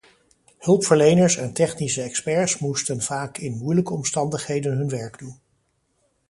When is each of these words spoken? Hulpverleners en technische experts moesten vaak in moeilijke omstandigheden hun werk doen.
Hulpverleners 0.57 1.37
en 1.37 1.53
technische 1.53 2.01
experts 2.01 2.57
moesten 2.59 3.01
vaak 3.01 3.37
in 3.37 3.57
moeilijke 3.57 3.93
omstandigheden 3.93 4.77
hun 4.77 4.89
werk 4.89 5.19
doen. 5.19 5.39